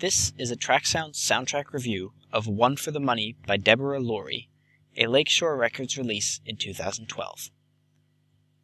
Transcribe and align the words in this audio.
This 0.00 0.32
is 0.38 0.50
a 0.50 0.56
Tracksounds 0.56 1.16
soundtrack 1.16 1.74
review 1.74 2.14
of 2.32 2.46
One 2.46 2.76
for 2.76 2.90
the 2.90 2.98
Money 2.98 3.36
by 3.46 3.58
Deborah 3.58 4.00
Lurie, 4.00 4.48
a 4.96 5.06
Lakeshore 5.06 5.58
Records 5.58 5.98
release 5.98 6.40
in 6.46 6.56
2012. 6.56 7.50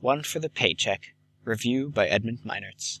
One 0.00 0.24
for 0.24 0.40
the 0.40 0.50
Paycheck, 0.50 1.14
review 1.44 1.88
by 1.88 2.08
Edmund 2.08 2.40
Meinerts. 2.44 3.00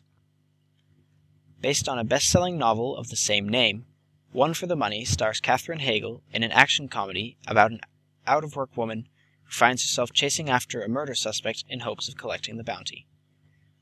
Based 1.60 1.88
on 1.88 1.98
a 1.98 2.04
best 2.04 2.28
selling 2.28 2.56
novel 2.56 2.96
of 2.96 3.08
the 3.08 3.16
same 3.16 3.48
name, 3.48 3.86
One 4.30 4.54
for 4.54 4.68
the 4.68 4.76
Money 4.76 5.04
stars 5.04 5.40
Katherine 5.40 5.80
Heigl 5.80 6.20
in 6.32 6.44
an 6.44 6.52
action 6.52 6.86
comedy 6.86 7.36
about 7.48 7.72
an 7.72 7.80
out 8.28 8.44
of 8.44 8.54
work 8.54 8.76
woman 8.76 9.08
who 9.42 9.50
finds 9.50 9.82
herself 9.82 10.12
chasing 10.12 10.48
after 10.48 10.82
a 10.82 10.88
murder 10.88 11.16
suspect 11.16 11.64
in 11.68 11.80
hopes 11.80 12.06
of 12.06 12.16
collecting 12.16 12.58
the 12.58 12.62
bounty. 12.62 13.08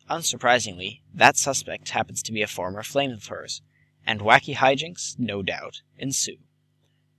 Unsurprisingly, 0.09 1.03
that 1.13 1.37
suspect 1.37 1.91
happens 1.91 2.23
to 2.23 2.33
be 2.33 2.41
a 2.41 2.47
former 2.47 2.83
flame 2.83 3.11
of 3.11 3.27
hers, 3.27 3.61
and 4.09 4.23
wacky 4.23 4.55
hijinks, 4.55 5.19
no 5.19 5.43
doubt, 5.43 5.83
ensue. 5.99 6.39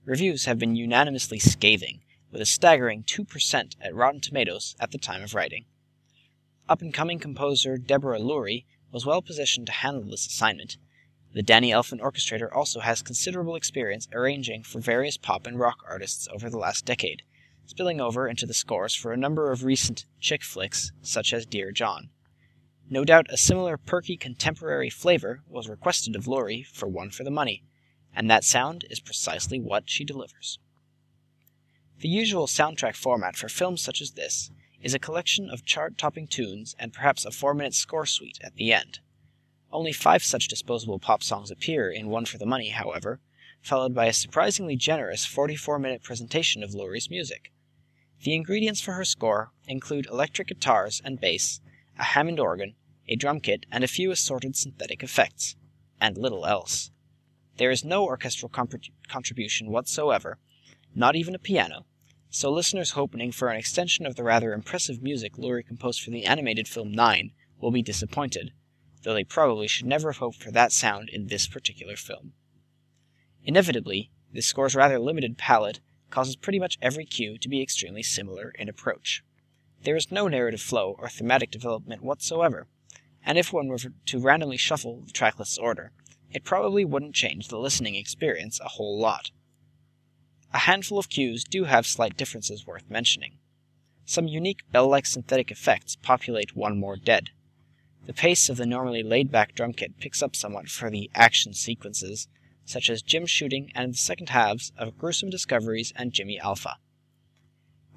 Reviews 0.04 0.46
have 0.46 0.58
been 0.58 0.74
unanimously 0.74 1.38
scathing, 1.38 2.02
with 2.32 2.42
a 2.42 2.46
staggering 2.46 3.04
2% 3.04 3.76
at 3.80 3.94
Rotten 3.94 4.20
Tomatoes 4.20 4.74
at 4.80 4.90
the 4.90 4.98
time 4.98 5.22
of 5.22 5.32
writing. 5.32 5.66
Up 6.68 6.82
and 6.82 6.92
coming 6.92 7.20
composer 7.20 7.78
Deborah 7.78 8.18
Lurie 8.18 8.64
was 8.90 9.06
well 9.06 9.22
positioned 9.22 9.66
to 9.66 9.72
handle 9.72 10.10
this 10.10 10.26
assignment. 10.26 10.78
The 11.32 11.44
Danny 11.44 11.70
Elfman 11.70 12.00
orchestrator 12.00 12.52
also 12.52 12.80
has 12.80 13.02
considerable 13.02 13.54
experience 13.54 14.08
arranging 14.12 14.64
for 14.64 14.80
various 14.80 15.16
pop 15.16 15.46
and 15.46 15.60
rock 15.60 15.84
artists 15.88 16.26
over 16.32 16.50
the 16.50 16.58
last 16.58 16.84
decade, 16.84 17.22
spilling 17.66 18.00
over 18.00 18.26
into 18.26 18.46
the 18.46 18.54
scores 18.54 18.96
for 18.96 19.12
a 19.12 19.16
number 19.16 19.52
of 19.52 19.62
recent 19.62 20.06
chick 20.18 20.42
flicks, 20.42 20.90
such 21.02 21.32
as 21.32 21.46
Dear 21.46 21.70
John. 21.70 22.10
No 22.92 23.04
doubt 23.04 23.28
a 23.30 23.36
similar 23.36 23.76
perky 23.76 24.16
contemporary 24.16 24.90
flavor 24.90 25.44
was 25.46 25.68
requested 25.68 26.16
of 26.16 26.26
Lurie 26.26 26.66
for 26.66 26.88
One 26.88 27.10
for 27.10 27.22
the 27.22 27.30
Money, 27.30 27.62
and 28.12 28.28
that 28.28 28.42
sound 28.42 28.84
is 28.90 28.98
precisely 28.98 29.60
what 29.60 29.88
she 29.88 30.04
delivers. 30.04 30.58
The 32.00 32.08
usual 32.08 32.48
soundtrack 32.48 32.96
format 32.96 33.36
for 33.36 33.48
films 33.48 33.80
such 33.80 34.00
as 34.00 34.10
this 34.12 34.50
is 34.82 34.92
a 34.92 34.98
collection 34.98 35.48
of 35.48 35.64
chart 35.64 35.96
topping 35.98 36.26
tunes 36.26 36.74
and 36.80 36.92
perhaps 36.92 37.24
a 37.24 37.30
four 37.30 37.54
minute 37.54 37.74
score 37.74 38.06
suite 38.06 38.40
at 38.42 38.56
the 38.56 38.72
end. 38.72 38.98
Only 39.70 39.92
five 39.92 40.24
such 40.24 40.48
disposable 40.48 40.98
pop 40.98 41.22
songs 41.22 41.52
appear 41.52 41.88
in 41.88 42.08
One 42.08 42.24
for 42.26 42.38
the 42.38 42.46
Money, 42.46 42.70
however, 42.70 43.20
followed 43.62 43.94
by 43.94 44.06
a 44.06 44.12
surprisingly 44.12 44.74
generous 44.74 45.24
44 45.24 45.78
minute 45.78 46.02
presentation 46.02 46.64
of 46.64 46.70
Lurie's 46.70 47.08
music. 47.08 47.52
The 48.24 48.34
ingredients 48.34 48.80
for 48.80 48.94
her 48.94 49.04
score 49.04 49.52
include 49.68 50.06
electric 50.06 50.48
guitars 50.48 51.00
and 51.04 51.20
bass, 51.20 51.60
a 51.96 52.02
Hammond 52.02 52.40
organ, 52.40 52.74
a 53.10 53.16
drum 53.16 53.40
kit, 53.40 53.66
and 53.72 53.82
a 53.82 53.88
few 53.88 54.12
assorted 54.12 54.54
synthetic 54.56 55.02
effects, 55.02 55.56
and 56.00 56.16
little 56.16 56.46
else. 56.46 56.92
There 57.56 57.72
is 57.72 57.84
no 57.84 58.04
orchestral 58.04 58.48
comp- 58.48 58.84
contribution 59.08 59.70
whatsoever, 59.70 60.38
not 60.94 61.16
even 61.16 61.34
a 61.34 61.38
piano, 61.40 61.86
so 62.30 62.52
listeners 62.52 62.92
hoping 62.92 63.32
for 63.32 63.48
an 63.48 63.56
extension 63.56 64.06
of 64.06 64.14
the 64.14 64.22
rather 64.22 64.52
impressive 64.52 65.02
music 65.02 65.34
Lurie 65.36 65.66
composed 65.66 66.00
for 66.00 66.10
the 66.12 66.24
animated 66.24 66.68
film 66.68 66.92
Nine 66.92 67.32
will 67.60 67.72
be 67.72 67.82
disappointed, 67.82 68.52
though 69.02 69.12
they 69.12 69.24
probably 69.24 69.66
should 69.66 69.86
never 69.86 70.12
have 70.12 70.18
hoped 70.18 70.40
for 70.40 70.52
that 70.52 70.70
sound 70.70 71.08
in 71.08 71.26
this 71.26 71.48
particular 71.48 71.96
film. 71.96 72.32
Inevitably, 73.42 74.12
this 74.32 74.46
score's 74.46 74.76
rather 74.76 75.00
limited 75.00 75.36
palette 75.36 75.80
causes 76.10 76.36
pretty 76.36 76.60
much 76.60 76.78
every 76.80 77.04
cue 77.04 77.36
to 77.38 77.48
be 77.48 77.60
extremely 77.60 78.04
similar 78.04 78.50
in 78.50 78.68
approach. 78.68 79.24
There 79.82 79.96
is 79.96 80.12
no 80.12 80.28
narrative 80.28 80.60
flow 80.60 80.94
or 80.98 81.08
thematic 81.08 81.50
development 81.50 82.02
whatsoever, 82.02 82.68
and 83.24 83.38
if 83.38 83.52
one 83.52 83.68
were 83.68 83.78
to 83.78 84.18
randomly 84.18 84.56
shuffle 84.56 85.02
the 85.06 85.12
tracklist's 85.12 85.58
order, 85.58 85.92
it 86.32 86.44
probably 86.44 86.84
wouldn't 86.84 87.14
change 87.14 87.48
the 87.48 87.58
listening 87.58 87.94
experience 87.94 88.60
a 88.60 88.68
whole 88.68 88.98
lot. 88.98 89.30
A 90.52 90.58
handful 90.58 90.98
of 90.98 91.08
cues 91.08 91.44
do 91.44 91.64
have 91.64 91.86
slight 91.86 92.16
differences 92.16 92.66
worth 92.66 92.88
mentioning. 92.90 93.38
Some 94.04 94.26
unique 94.26 94.62
bell 94.72 94.88
like 94.88 95.06
synthetic 95.06 95.50
effects 95.50 95.96
populate 95.96 96.56
One 96.56 96.78
More 96.78 96.96
Dead. 96.96 97.30
The 98.06 98.12
pace 98.12 98.48
of 98.48 98.56
the 98.56 98.66
normally 98.66 99.02
laid 99.02 99.30
back 99.30 99.54
drum 99.54 99.72
kit 99.72 99.98
picks 100.00 100.22
up 100.22 100.34
somewhat 100.34 100.68
for 100.68 100.90
the 100.90 101.10
action 101.14 101.54
sequences, 101.54 102.26
such 102.64 102.90
as 102.90 103.02
Jim 103.02 103.26
shooting 103.26 103.70
and 103.74 103.92
the 103.92 103.98
second 103.98 104.30
halves 104.30 104.72
of 104.76 104.98
Gruesome 104.98 105.30
Discoveries 105.30 105.92
and 105.94 106.12
Jimmy 106.12 106.38
Alpha. 106.40 106.78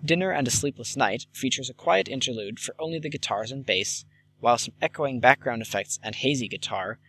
Dinner 0.06 0.31
and 0.31 0.47
a 0.47 0.52
Sleepless 0.52 0.97
Night 0.97 1.26
features 1.31 1.70
a 1.70 1.74
quiet 1.74 2.08
interlude 2.09 2.59
for 2.59 2.76
only 2.78 3.00
the 3.00 3.09
guitars 3.09 3.52
and 3.52 3.66
bass, 3.66 4.06
while 4.44 4.58
some 4.58 4.74
echoing 4.81 5.22
background 5.22 5.62
effects 5.62 5.98
and 6.04 6.16
hazy 6.16 6.50
guitar 6.50 7.00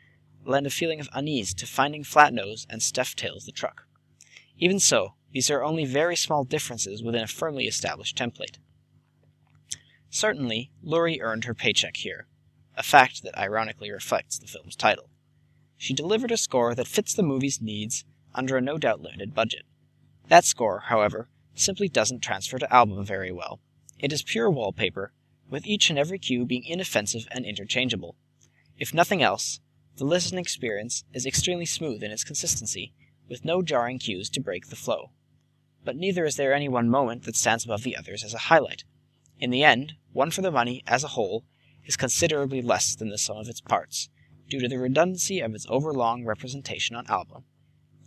lend 0.44 0.68
a 0.68 0.70
feeling 0.70 1.00
of 1.00 1.08
unease 1.12 1.52
to 1.52 1.66
Finding 1.66 2.04
Flatnose 2.04 2.64
and 2.70 2.80
Stuffed 2.80 3.18
Tails 3.18 3.44
the 3.44 3.50
Truck. 3.50 3.88
Even 4.56 4.78
so, 4.78 5.14
these 5.32 5.50
are 5.50 5.64
only 5.64 5.84
very 5.84 6.14
small 6.14 6.44
differences 6.44 7.02
within 7.02 7.24
a 7.24 7.26
firmly 7.26 7.64
established 7.64 8.16
template. 8.16 8.58
Certainly, 10.10 10.70
Lurie 10.86 11.20
earned 11.20 11.44
her 11.46 11.54
paycheck 11.54 11.96
here, 11.96 12.28
a 12.76 12.84
fact 12.84 13.24
that 13.24 13.36
ironically 13.36 13.90
reflects 13.90 14.38
the 14.38 14.46
film's 14.46 14.76
title. 14.76 15.10
She 15.76 15.92
delivered 15.92 16.30
a 16.30 16.36
score 16.36 16.72
that 16.76 16.86
fits 16.86 17.14
the 17.14 17.24
movie's 17.24 17.60
needs 17.60 18.04
under 18.32 18.56
a 18.56 18.60
no 18.60 18.78
doubt 18.78 19.00
limited 19.00 19.34
budget. 19.34 19.64
That 20.28 20.44
score, 20.44 20.84
however, 20.86 21.28
simply 21.56 21.88
doesn't 21.88 22.20
transfer 22.20 22.60
to 22.60 22.72
album 22.72 23.04
very 23.04 23.32
well. 23.32 23.58
It 23.98 24.12
is 24.12 24.22
pure 24.22 24.48
wallpaper, 24.48 25.12
with 25.48 25.66
each 25.66 25.90
and 25.90 25.98
every 25.98 26.18
cue 26.18 26.44
being 26.44 26.64
inoffensive 26.64 27.26
and 27.30 27.44
interchangeable. 27.44 28.16
If 28.78 28.94
nothing 28.94 29.22
else, 29.22 29.60
the 29.96 30.04
listening 30.04 30.40
experience 30.40 31.04
is 31.12 31.26
extremely 31.26 31.66
smooth 31.66 32.02
in 32.02 32.10
its 32.10 32.24
consistency, 32.24 32.92
with 33.28 33.44
no 33.44 33.62
jarring 33.62 33.98
cues 33.98 34.28
to 34.30 34.40
break 34.40 34.68
the 34.68 34.76
flow. 34.76 35.10
But 35.84 35.96
neither 35.96 36.24
is 36.24 36.36
there 36.36 36.52
any 36.52 36.68
one 36.68 36.88
moment 36.88 37.24
that 37.24 37.36
stands 37.36 37.64
above 37.64 37.82
the 37.82 37.96
others 37.96 38.24
as 38.24 38.34
a 38.34 38.48
highlight. 38.48 38.84
In 39.38 39.50
the 39.50 39.62
end, 39.62 39.94
One 40.12 40.30
for 40.30 40.42
the 40.42 40.50
Money, 40.50 40.82
as 40.86 41.04
a 41.04 41.08
whole, 41.08 41.44
is 41.84 41.96
considerably 41.96 42.62
less 42.62 42.94
than 42.94 43.10
the 43.10 43.18
sum 43.18 43.36
of 43.36 43.48
its 43.48 43.60
parts, 43.60 44.08
due 44.48 44.60
to 44.60 44.68
the 44.68 44.78
redundancy 44.78 45.40
of 45.40 45.54
its 45.54 45.66
overlong 45.68 46.24
representation 46.24 46.96
on 46.96 47.06
album. 47.08 47.44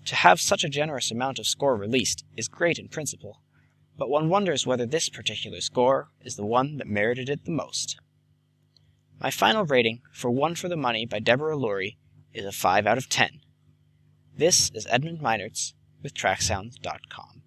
To 0.05 0.15
have 0.15 0.39
such 0.39 0.63
a 0.63 0.69
generous 0.69 1.11
amount 1.11 1.37
of 1.37 1.47
score 1.47 1.75
released 1.75 2.25
is 2.35 2.47
great 2.47 2.79
in 2.79 2.87
principle, 2.87 3.41
but 3.97 4.09
one 4.09 4.29
wonders 4.29 4.65
whether 4.65 4.85
this 4.85 5.09
particular 5.09 5.59
score 5.59 6.09
is 6.21 6.35
the 6.35 6.45
one 6.45 6.77
that 6.77 6.87
merited 6.87 7.29
it 7.29 7.45
the 7.45 7.51
most. 7.51 7.99
My 9.19 9.31
final 9.31 9.65
rating 9.65 10.01
for 10.11 10.29
One 10.29 10.53
for 10.53 10.69
the 10.69 10.77
Money 10.77 11.05
by 11.05 11.19
Deborah 11.19 11.57
Lurie 11.57 11.97
is 12.33 12.45
a 12.45 12.51
5 12.51 12.85
out 12.85 12.99
of 12.99 13.09
10. 13.09 13.41
This 14.35 14.69
is 14.75 14.85
Edmund 14.89 15.19
Meinerts 15.19 15.73
with 16.03 16.13
Tracksounds.com. 16.13 17.41